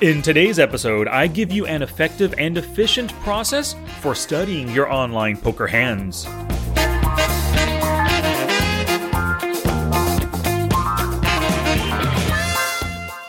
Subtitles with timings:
[0.00, 5.36] In today's episode, I give you an effective and efficient process for studying your online
[5.36, 6.26] poker hands.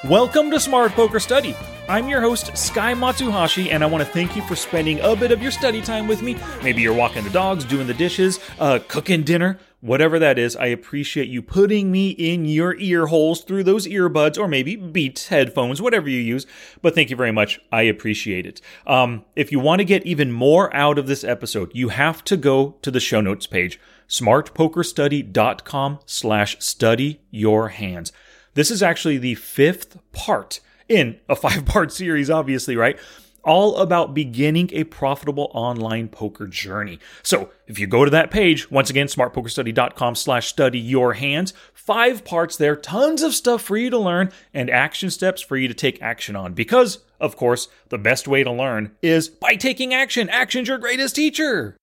[0.10, 1.56] Welcome to Smart Poker Study.
[1.88, 5.32] I'm your host, Sky Matsuhashi, and I want to thank you for spending a bit
[5.32, 6.36] of your study time with me.
[6.64, 10.56] Maybe you're walking the dogs, doing the dishes, uh, cooking dinner, whatever that is.
[10.56, 15.28] I appreciate you putting me in your ear holes through those earbuds, or maybe Beats
[15.28, 16.46] headphones, whatever you use.
[16.82, 17.60] But thank you very much.
[17.72, 18.62] I appreciate it.
[18.88, 22.36] Um, if you want to get even more out of this episode, you have to
[22.36, 28.12] go to the show notes page, smartpokerstudy.com slash study your hands.
[28.56, 32.98] This is actually the fifth part in a five part series, obviously, right?
[33.46, 37.00] All about beginning a profitable online poker journey.
[37.22, 42.26] So if you go to that page, once again, smartpokerstudy.com slash study your hands, five
[42.26, 45.74] parts there, tons of stuff for you to learn and action steps for you to
[45.76, 46.54] take action on.
[46.54, 50.28] Because, of course, the best way to learn is by taking action.
[50.30, 51.78] Action's your greatest teacher.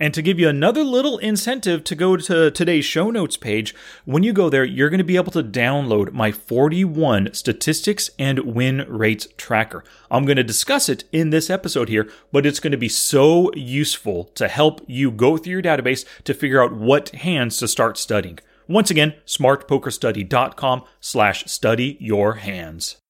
[0.00, 4.24] And to give you another little incentive to go to today's show notes page, when
[4.24, 8.84] you go there, you're going to be able to download my 41 statistics and win
[8.88, 9.84] rates tracker.
[10.10, 13.52] I'm going to discuss it in this episode here, but it's going to be so
[13.54, 17.96] useful to help you go through your database to figure out what hands to start
[17.96, 18.40] studying.
[18.66, 23.01] Once again, smartpokerstudy.com slash study your hands.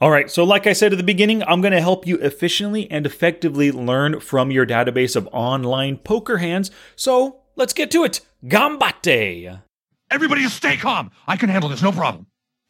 [0.00, 2.88] All right, so like I said at the beginning, I'm going to help you efficiently
[2.88, 6.70] and effectively learn from your database of online poker hands.
[6.94, 8.20] So let's get to it.
[8.44, 9.60] Gambate!
[10.08, 11.10] Everybody just stay calm.
[11.26, 12.26] I can handle this, no problem.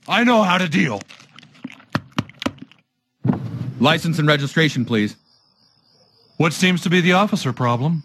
[0.08, 1.02] I know how to deal.
[3.78, 5.14] License and registration, please.
[6.38, 8.04] What seems to be the officer problem?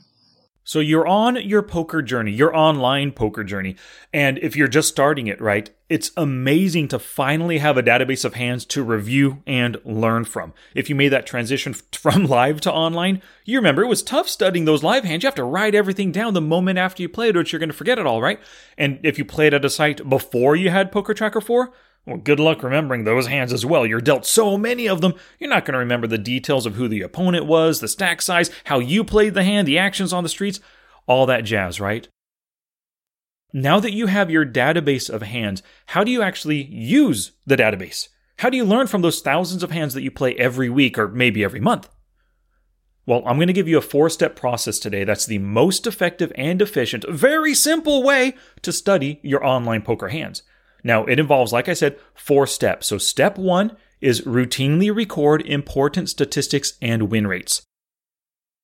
[0.64, 3.76] So you're on your poker journey, your online poker journey.
[4.14, 8.36] And if you're just starting it, right, it's amazing to finally have a database of
[8.36, 10.54] hands to review and learn from.
[10.74, 14.66] If you made that transition from live to online, you remember it was tough studying
[14.66, 15.24] those live hands.
[15.24, 17.76] You have to write everything down the moment after you played, or you're going to
[17.76, 18.40] forget it all, right?
[18.78, 21.74] And if you played at a site before you had Poker Tracker 4,
[22.06, 23.86] well, good luck remembering those hands as well.
[23.86, 26.88] You're dealt so many of them, you're not going to remember the details of who
[26.88, 30.30] the opponent was, the stack size, how you played the hand, the actions on the
[30.30, 30.60] streets,
[31.08, 32.08] all that jazz, right?
[33.54, 38.10] Now that you have your database of hands, how do you actually use the database?
[38.38, 41.08] How do you learn from those thousands of hands that you play every week or
[41.08, 41.88] maybe every month?
[43.06, 46.32] Well, I'm going to give you a four step process today that's the most effective
[46.36, 50.42] and efficient, very simple way to study your online poker hands.
[50.84, 52.88] Now, it involves, like I said, four steps.
[52.88, 57.62] So, step one is routinely record important statistics and win rates.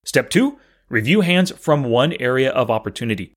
[0.03, 0.59] Step two,
[0.90, 3.34] review hands from one area of opportunity.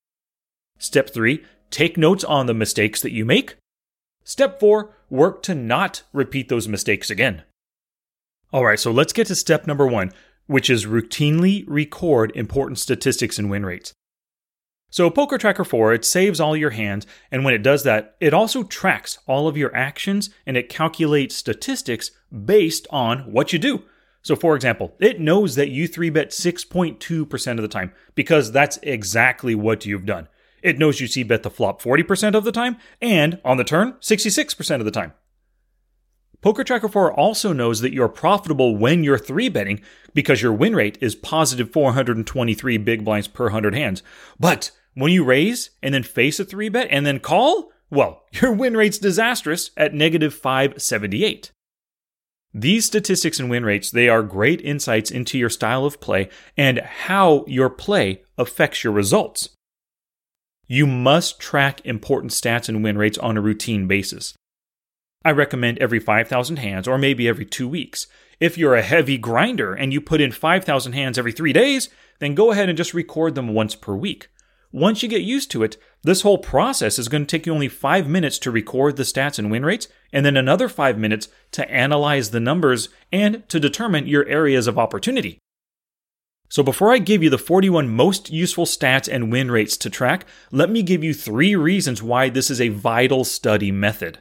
[0.79, 3.57] Step three, take notes on the mistakes that you make.
[4.25, 7.43] Step four, work to not repeat those mistakes again.
[8.53, 10.11] All right, so let's get to step number one,
[10.47, 13.93] which is routinely record important statistics and win rates.
[14.93, 18.35] So Poker Tracker 4, it saves all your hands, and when it does that, it
[18.35, 23.85] also tracks all of your actions and it calculates statistics based on what you do.
[24.21, 29.55] So for example, it knows that you 3-bet 6.2% of the time because that's exactly
[29.55, 30.29] what you've done.
[30.63, 33.95] It knows you C bet the flop 40% of the time and on the turn
[33.95, 35.15] 66% of the time.
[36.43, 39.81] Poker Tracker 4 also knows that you're profitable when you're 3 betting
[40.13, 44.03] because your win rate is positive 423 big blinds per 100 hands.
[44.39, 48.53] But when you raise and then face a three bet and then call, well, your
[48.53, 51.51] win rate's disastrous at negative 578.
[52.55, 56.81] These statistics and win rates, they are great insights into your style of play and
[56.81, 59.49] how your play affects your results.
[60.67, 64.35] You must track important stats and win rates on a routine basis.
[65.25, 68.07] I recommend every 5,000 hands or maybe every two weeks.
[68.39, 71.89] If you're a heavy grinder and you put in 5,000 hands every three days,
[72.19, 74.29] then go ahead and just record them once per week.
[74.73, 77.69] Once you get used to it, this whole process is going to take you only
[77.69, 81.71] five minutes to record the stats and win rates, and then another five minutes to
[81.71, 85.39] analyze the numbers and to determine your areas of opportunity.
[86.49, 90.27] So, before I give you the 41 most useful stats and win rates to track,
[90.51, 94.19] let me give you three reasons why this is a vital study method.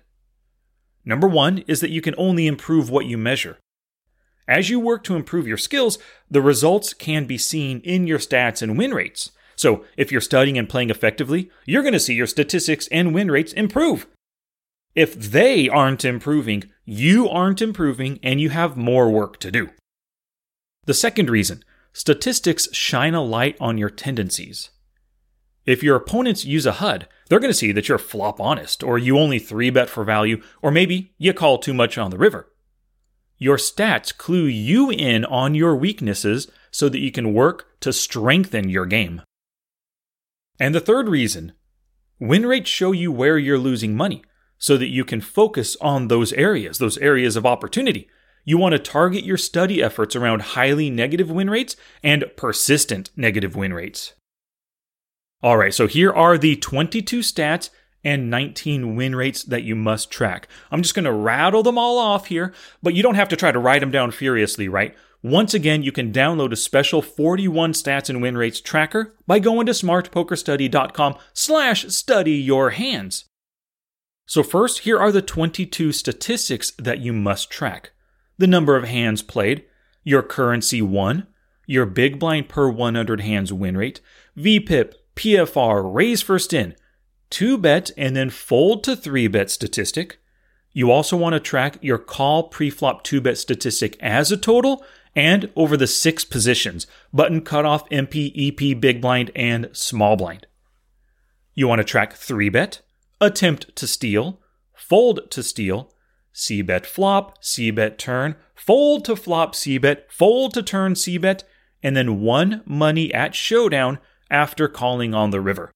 [1.05, 3.57] Number one is that you can only improve what you measure.
[4.47, 5.97] As you work to improve your skills,
[6.29, 9.31] the results can be seen in your stats and win rates.
[9.61, 13.29] So, if you're studying and playing effectively, you're going to see your statistics and win
[13.29, 14.07] rates improve.
[14.95, 19.69] If they aren't improving, you aren't improving and you have more work to do.
[20.85, 21.63] The second reason
[21.93, 24.71] statistics shine a light on your tendencies.
[25.67, 28.97] If your opponents use a HUD, they're going to see that you're flop honest, or
[28.97, 32.51] you only 3 bet for value, or maybe you call too much on the river.
[33.37, 38.67] Your stats clue you in on your weaknesses so that you can work to strengthen
[38.67, 39.21] your game.
[40.61, 41.53] And the third reason
[42.19, 44.23] win rates show you where you're losing money
[44.59, 48.07] so that you can focus on those areas, those areas of opportunity.
[48.45, 53.55] You want to target your study efforts around highly negative win rates and persistent negative
[53.55, 54.13] win rates.
[55.41, 57.71] All right, so here are the 22 stats
[58.03, 60.47] and 19 win rates that you must track.
[60.69, 62.53] I'm just going to rattle them all off here,
[62.83, 64.95] but you don't have to try to write them down furiously, right?
[65.23, 69.67] Once again, you can download a special 41 stats and win rates tracker by going
[69.67, 73.25] to smartpokerstudy.com slash study your hands.
[74.25, 77.91] So first, here are the 22 statistics that you must track.
[78.39, 79.65] The number of hands played,
[80.03, 81.27] your currency won,
[81.67, 84.01] your big blind per 100 hands win rate,
[84.35, 86.75] VPIP, PFR, raise first in,
[87.29, 90.17] two bet and then fold to three bet statistic.
[90.73, 94.83] You also want to track your call preflop two bet statistic as a total
[95.15, 100.47] and over the six positions button cutoff, MP, EP, big blind, and small blind.
[101.53, 102.81] You want to track three bet,
[103.19, 104.39] attempt to steal,
[104.73, 105.93] fold to steal,
[106.33, 111.17] C bet flop, C bet turn, fold to flop C bet, fold to turn C
[111.17, 111.43] bet,
[111.83, 113.99] and then won money at showdown
[114.29, 115.71] after calling on the river.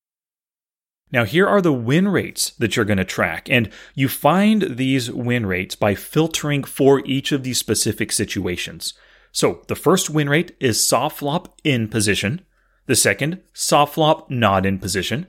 [1.12, 5.12] Now, here are the win rates that you're going to track, and you find these
[5.12, 8.94] win rates by filtering for each of these specific situations.
[9.36, 12.46] So, the first win rate is saw flop in position.
[12.86, 15.28] The second, saw flop not in position.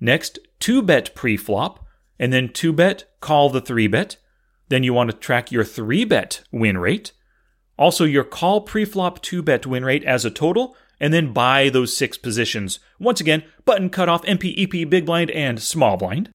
[0.00, 1.86] Next, 2 bet pre flop,
[2.18, 4.16] and then 2 bet call the 3 bet.
[4.70, 7.12] Then you want to track your 3 bet win rate.
[7.78, 11.68] Also, your call pre flop 2 bet win rate as a total, and then by
[11.68, 12.80] those six positions.
[12.98, 16.30] Once again, button cutoff, MP, EP, big blind, and small blind.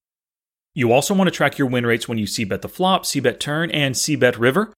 [0.72, 3.20] You also want to track your win rates when you c bet the flop, c
[3.20, 4.72] bet turn, and c bet river.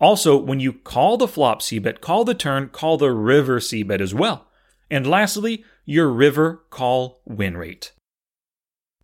[0.00, 3.82] Also, when you call the flop c bet, call the turn, call the river c
[3.82, 4.48] bet as well.
[4.90, 7.92] And lastly, your river call win rate.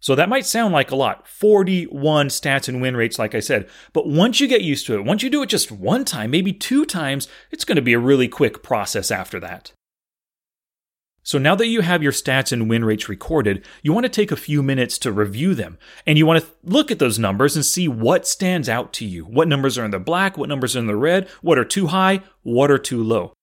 [0.01, 3.69] So that might sound like a lot 41 stats and win rates, like I said.
[3.93, 6.53] But once you get used to it, once you do it just one time, maybe
[6.53, 9.73] two times, it's going to be a really quick process after that.
[11.25, 14.33] So now that you have your stats and win rates recorded, you want to take
[14.33, 15.79] a few minutes to review them.
[16.05, 19.25] And you want to look at those numbers and see what stands out to you.
[19.25, 21.89] What numbers are in the black, what numbers are in the red, what are too
[21.89, 23.35] high, what are too low.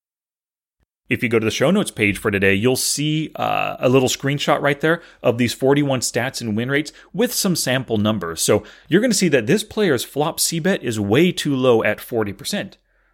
[1.07, 4.09] If you go to the show notes page for today, you'll see uh, a little
[4.09, 8.41] screenshot right there of these 41 stats and win rates with some sample numbers.
[8.41, 11.81] So you're going to see that this player's flop C bet is way too low
[11.83, 12.73] at 40%.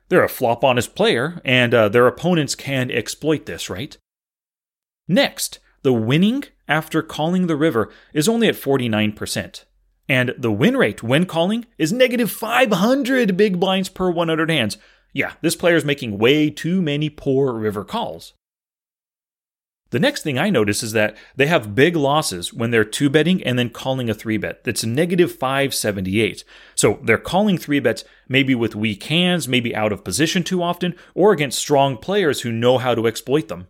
[0.09, 3.97] They're a flop honest player, and uh, their opponents can exploit this, right?
[5.07, 9.63] Next, the winning after calling the river is only at 49%.
[10.07, 14.77] And the win rate when calling is negative 500 big blinds per 100 hands.
[15.13, 18.33] Yeah, this player is making way too many poor river calls.
[19.91, 23.41] The next thing I notice is that they have big losses when they're two betting
[23.43, 24.63] and then calling a three bet.
[24.63, 26.43] That's negative 578.
[26.73, 30.95] So they're calling three bets maybe with weak hands, maybe out of position too often,
[31.13, 33.67] or against strong players who know how to exploit them.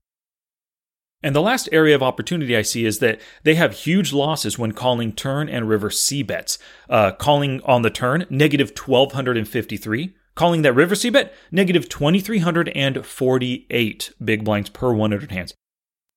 [1.25, 4.73] And the last area of opportunity I see is that they have huge losses when
[4.73, 6.59] calling turn and river C bets.
[6.87, 10.13] Uh, calling on the turn, negative 1253.
[10.35, 15.55] Calling that river C bet, negative 2348 big blinds per 100 hands.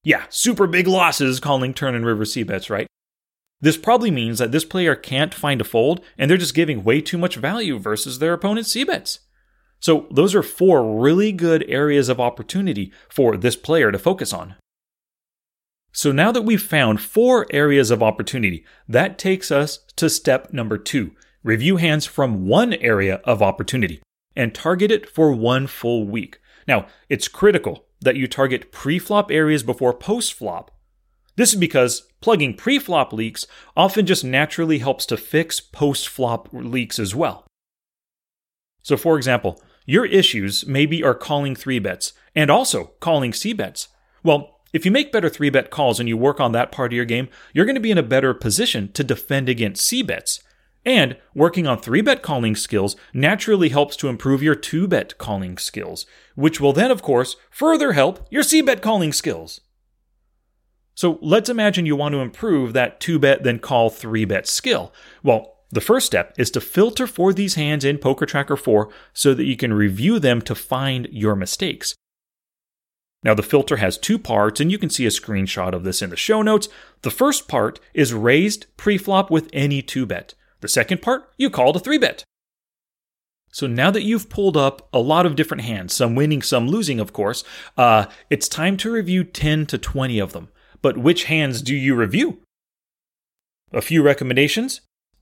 [0.04, 2.86] Yeah, super big losses calling turn and river C bets, right?
[3.62, 7.00] This probably means that this player can't find a fold and they're just giving way
[7.00, 9.20] too much value versus their opponent's C bets.
[9.80, 14.56] So, those are four really good areas of opportunity for this player to focus on.
[15.92, 20.78] So now that we've found four areas of opportunity, that takes us to step number
[20.78, 24.02] two review hands from one area of opportunity
[24.36, 26.38] and target it for one full week.
[26.66, 30.70] Now, it's critical that you target pre-flop areas before post-flop.
[31.36, 37.14] This is because plugging pre-flop leaks often just naturally helps to fix post-flop leaks as
[37.14, 37.46] well.
[38.82, 43.88] So for example, your issues maybe are calling 3 bets and also calling C bets.
[44.22, 46.96] Well, if you make better 3 bet calls and you work on that part of
[46.96, 50.42] your game, you're going to be in a better position to defend against C bets.
[50.84, 55.58] And working on 3 bet calling skills naturally helps to improve your 2 bet calling
[55.58, 59.60] skills, which will then, of course, further help your C bet calling skills.
[60.94, 64.92] So let's imagine you want to improve that 2 bet then call 3 bet skill.
[65.22, 69.34] Well, the first step is to filter for these hands in Poker Tracker 4 so
[69.34, 71.94] that you can review them to find your mistakes.
[73.24, 76.10] Now, the filter has two parts, and you can see a screenshot of this in
[76.10, 76.68] the show notes.
[77.02, 80.34] The first part is raised preflop with any 2 bet.
[80.60, 82.24] The second part, you call a 3 bet.
[83.50, 87.00] So now that you've pulled up a lot of different hands, some winning, some losing,
[87.00, 87.44] of course,
[87.76, 90.48] uh, it's time to review 10 to 20 of them.
[90.80, 92.40] But which hands do you review?
[93.72, 94.80] A few recommendations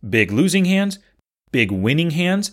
[0.08, 0.98] big losing hands,
[1.50, 2.52] big winning hands,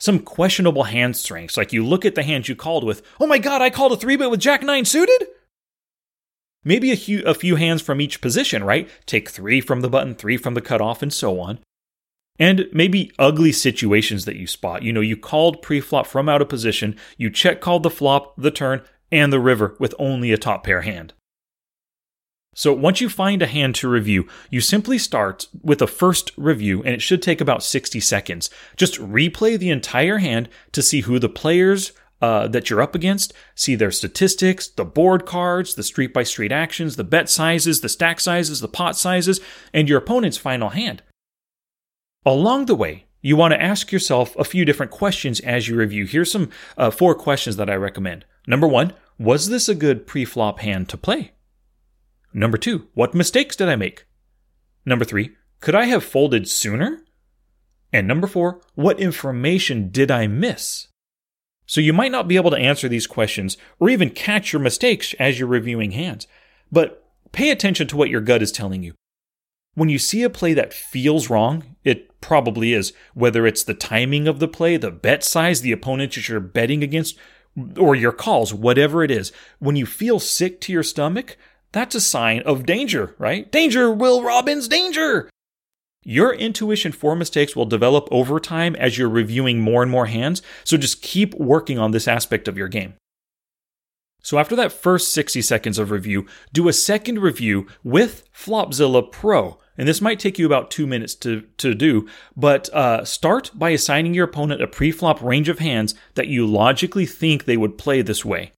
[0.00, 1.56] some questionable hand strengths.
[1.56, 3.96] Like you look at the hands you called with, oh my god, I called a
[3.96, 5.28] 3 bet with Jack 9 suited?
[6.64, 8.88] Maybe a few, a few hands from each position, right?
[9.06, 11.58] Take three from the button, three from the cutoff, and so on.
[12.38, 14.82] And maybe ugly situations that you spot.
[14.82, 18.50] You know, you called pre-flop from out of position, you check called the flop, the
[18.50, 21.14] turn, and the river with only a top pair hand.
[22.54, 26.82] So once you find a hand to review, you simply start with a first review
[26.82, 28.50] and it should take about 60 seconds.
[28.76, 33.32] Just replay the entire hand to see who the players uh, that you're up against,
[33.54, 37.88] see their statistics, the board cards, the street by street actions, the bet sizes, the
[37.88, 39.40] stack sizes, the pot sizes,
[39.72, 41.02] and your opponent's final hand.
[42.26, 46.04] Along the way, you want to ask yourself a few different questions as you review.
[46.04, 48.26] Here's some uh, four questions that I recommend.
[48.46, 51.32] Number one, was this a good pre-flop hand to play?
[52.32, 54.06] Number two, what mistakes did I make?
[54.84, 57.04] Number three, could I have folded sooner?
[57.92, 60.88] And number four, what information did I miss?
[61.66, 65.14] So you might not be able to answer these questions or even catch your mistakes
[65.18, 66.26] as you're reviewing hands,
[66.72, 68.94] but pay attention to what your gut is telling you.
[69.74, 74.26] When you see a play that feels wrong, it probably is, whether it's the timing
[74.26, 77.16] of the play, the bet size, the opponent that you're betting against,
[77.76, 79.32] or your calls, whatever it is.
[79.58, 81.36] When you feel sick to your stomach,
[81.72, 83.50] that's a sign of danger, right?
[83.50, 85.30] Danger, Will Robbins, danger!
[86.02, 90.40] Your intuition for mistakes will develop over time as you're reviewing more and more hands,
[90.64, 92.94] so just keep working on this aspect of your game.
[94.22, 99.58] So after that first 60 seconds of review, do a second review with Flopzilla Pro.
[99.78, 103.70] And this might take you about two minutes to, to do, but uh, start by
[103.70, 108.02] assigning your opponent a pre-flop range of hands that you logically think they would play
[108.02, 108.52] this way.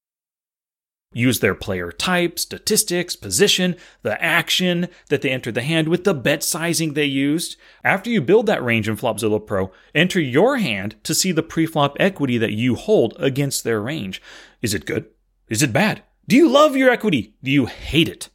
[1.12, 6.14] Use their player type, statistics, position, the action that they entered the hand with, the
[6.14, 7.57] bet sizing they used.
[7.85, 11.97] After you build that range in Flopzilla Pro, enter your hand to see the preflop
[12.00, 14.23] equity that you hold against their range.
[14.62, 15.07] Is it good?
[15.49, 16.02] Is it bad?
[16.26, 17.35] Do you love your equity?
[17.42, 18.31] Do you hate it?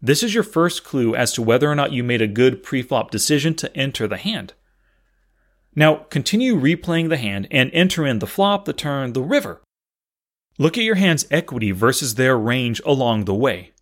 [0.00, 3.10] This is your first clue as to whether or not you made a good preflop
[3.10, 4.54] decision to enter the hand.
[5.74, 9.62] Now, continue replaying the hand and enter in the flop, the turn, the river.
[10.58, 13.72] Look at your hand's equity versus their range along the way.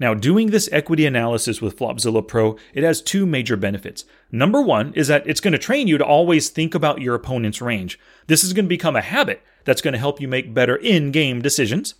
[0.00, 4.06] Now, doing this equity analysis with Flopzilla Pro, it has two major benefits.
[4.32, 7.60] Number one is that it's going to train you to always think about your opponent's
[7.60, 8.00] range.
[8.26, 11.12] This is going to become a habit that's going to help you make better in
[11.12, 11.94] game decisions.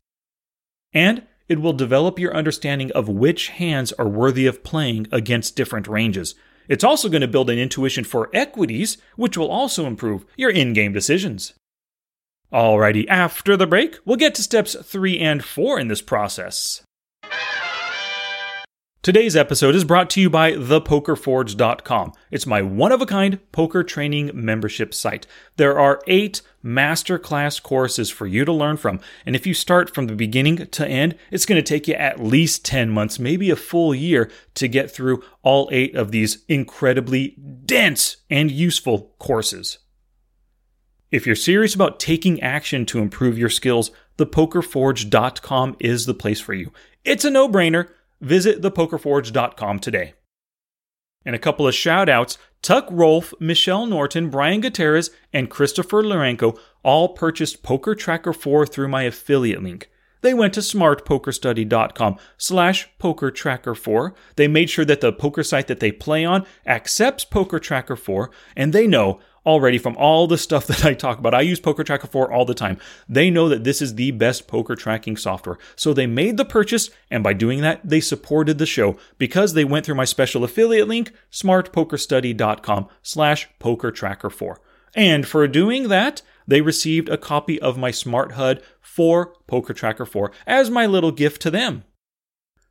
[0.95, 5.87] And it will develop your understanding of which hands are worthy of playing against different
[5.87, 6.35] ranges.
[6.69, 10.73] It's also going to build an intuition for equities, which will also improve your in
[10.73, 11.53] game decisions.
[12.53, 16.83] Alrighty, after the break, we'll get to steps three and four in this process.
[19.03, 22.13] Today's episode is brought to you by thepokerforge.com.
[22.31, 25.27] It's my one of a kind poker training membership site.
[25.57, 29.01] There are eight masterclass courses for you to learn from.
[29.25, 32.23] And if you start from the beginning to end, it's going to take you at
[32.23, 37.37] least 10 months, maybe a full year to get through all eight of these incredibly
[37.65, 39.79] dense and useful courses.
[41.11, 46.55] If you're serious about taking action to improve your skills, thepokerforge.com is the place for
[46.55, 46.73] you.
[47.05, 47.89] It's a no brainer.
[48.21, 50.15] Visit thepokerforge.com today.
[51.25, 56.59] And a couple of shout outs Tuck Rolfe, Michelle Norton, Brian Gutierrez, and Christopher Lorenko
[56.83, 59.91] all purchased Poker Tracker 4 through my affiliate link.
[60.23, 64.15] They went to smartpokerstudy.com slash poker tracker 4.
[64.37, 68.31] They made sure that the poker site that they play on accepts Poker Tracker 4,
[68.55, 71.35] and they know already from all the stuff that I talk about.
[71.35, 72.79] I use Poker Tracker 4 all the time.
[73.09, 75.59] They know that this is the best poker tracking software.
[75.77, 79.65] So they made the purchase, and by doing that, they supported the show because they
[79.65, 84.61] went through my special affiliate link, smartpokerstudy.com slash poker tracker 4.
[84.95, 90.05] And for doing that, they received a copy of my Smart HUD for Poker Tracker
[90.05, 91.85] 4 as my little gift to them.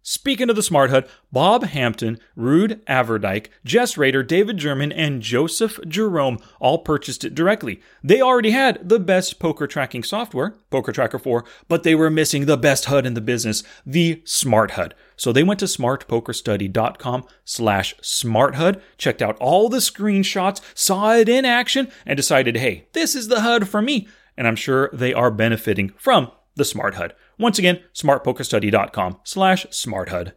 [0.10, 5.80] Speaking of the Smart HUD, Bob Hampton, Rude Averdyke, Jess Rader, David German, and Joseph
[5.88, 7.80] Jerome all purchased it directly.
[8.04, 12.48] They already had the best poker tracking software, Poker Tracker 4, but they were missing
[12.48, 14.96] the best HUD in the business, the Smart HUD.
[15.16, 21.46] So they went to smartpokerstudy.com slash smarthud, checked out all the screenshots, saw it in
[21.46, 24.08] action, and decided, hey, this is the HUD for me.
[24.36, 27.14] And I'm sure they are benefiting from the Smart HUD.
[27.40, 30.34] Once again, smartpokerstudy.com slash smarthud.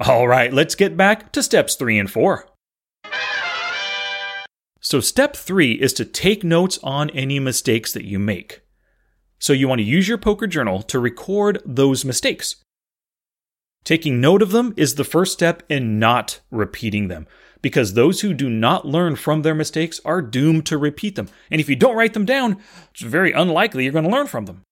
[0.00, 2.48] All right, let's get back to steps three and four.
[4.80, 8.62] So, step three is to take notes on any mistakes that you make.
[9.38, 12.56] So, you want to use your poker journal to record those mistakes.
[13.84, 17.26] Taking note of them is the first step in not repeating them,
[17.62, 21.28] because those who do not learn from their mistakes are doomed to repeat them.
[21.50, 22.58] And if you don't write them down,
[22.92, 24.62] it's very unlikely you're going to learn from them.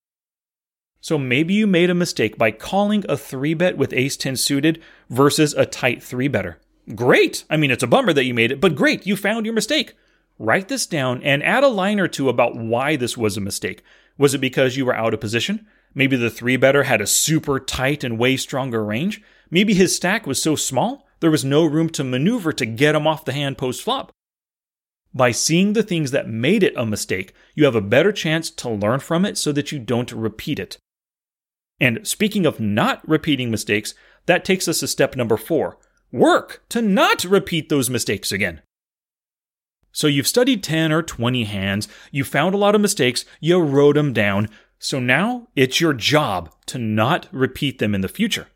[1.00, 4.82] So maybe you made a mistake by calling a 3 bet with ace 10 suited
[5.08, 6.58] versus a tight 3 better.
[6.94, 7.44] Great!
[7.48, 9.94] I mean, it's a bummer that you made it, but great, you found your mistake.
[10.38, 13.82] Write this down and add a line or two about why this was a mistake.
[14.18, 15.66] Was it because you were out of position?
[15.94, 19.22] Maybe the 3 better had a super tight and way stronger range?
[19.50, 23.06] Maybe his stack was so small there was no room to maneuver to get him
[23.06, 24.10] off the hand post flop.
[25.12, 28.70] By seeing the things that made it a mistake, you have a better chance to
[28.70, 30.78] learn from it so that you don't repeat it.
[31.80, 33.94] And speaking of not repeating mistakes,
[34.26, 35.78] that takes us to step number four
[36.12, 38.60] work to not repeat those mistakes again.
[39.92, 43.94] So you've studied 10 or 20 hands, you found a lot of mistakes, you wrote
[43.94, 44.48] them down.
[44.78, 48.48] So now it's your job to not repeat them in the future.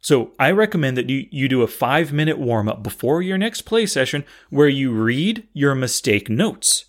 [0.00, 3.62] So I recommend that you, you do a five minute warm up before your next
[3.62, 6.84] play session where you read your mistake notes.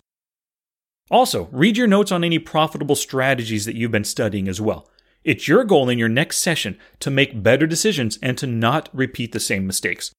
[1.10, 4.88] Also, read your notes on any profitable strategies that you've been studying as well.
[5.22, 9.32] It's your goal in your next session to make better decisions and to not repeat
[9.32, 10.12] the same mistakes.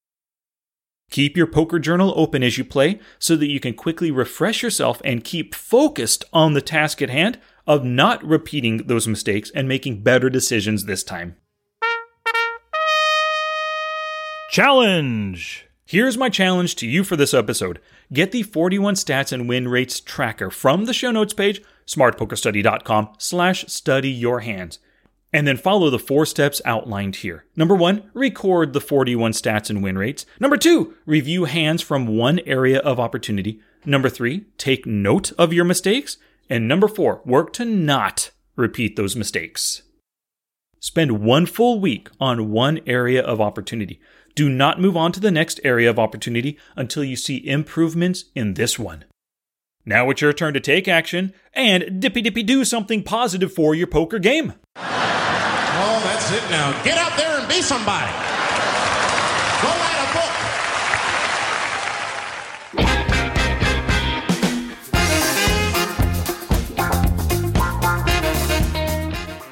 [1.10, 5.02] Keep your poker journal open as you play so that you can quickly refresh yourself
[5.04, 10.02] and keep focused on the task at hand of not repeating those mistakes and making
[10.02, 11.36] better decisions this time.
[14.50, 15.66] Challenge!
[15.84, 17.80] Here's my challenge to you for this episode.
[18.12, 23.66] Get the 41 stats and win rates tracker from the show notes page, smartpokerstudy.com slash
[23.66, 24.78] study your hands
[25.32, 27.44] and then follow the four steps outlined here.
[27.56, 30.26] Number one, record the 41 stats and win rates.
[30.38, 33.60] Number two, review hands from one area of opportunity.
[33.84, 36.18] Number three, take note of your mistakes.
[36.50, 39.82] And number four, work to not repeat those mistakes.
[40.80, 44.00] Spend one full week on one area of opportunity.
[44.34, 48.54] Do not move on to the next area of opportunity until you see improvements in
[48.54, 49.04] this one.
[49.84, 53.88] Now it's your turn to take action and dippy dippy do something positive for your
[53.88, 54.54] poker game.
[55.74, 56.72] Oh, that's it now.
[56.84, 58.12] Get out there and be somebody.
[59.62, 60.32] Go write a book.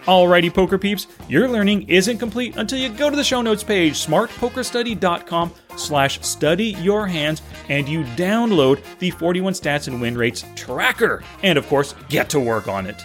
[0.06, 3.94] Alrighty, poker peeps, your learning isn't complete until you go to the show notes page,
[3.94, 11.22] smartpokerstudy.com slash study your hands, and you download the 41 stats and win rates tracker,
[11.44, 13.00] and of course, get to work on it.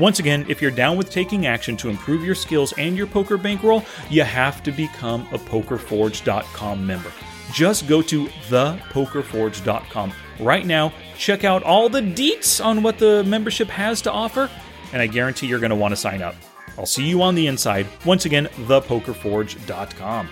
[0.00, 3.36] Once again, if you're down with taking action to improve your skills and your poker
[3.36, 7.12] bankroll, you have to become a PokerForge.com member.
[7.52, 13.68] Just go to thepokerforge.com right now, check out all the deets on what the membership
[13.68, 14.48] has to offer,
[14.94, 16.34] and I guarantee you're going to want to sign up.
[16.78, 17.86] I'll see you on the inside.
[18.06, 20.28] Once again, thepokerforge.com.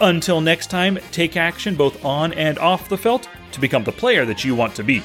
[0.00, 4.24] Until next time, take action both on and off the felt to become the player
[4.24, 5.02] that you want to be.